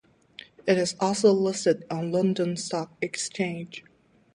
It 0.65 0.79
is 0.79 0.95
also 0.99 1.31
listed 1.31 1.85
on 1.91 2.11
London 2.11 2.57
Stock 2.57 2.91
Exchange. 3.03 3.85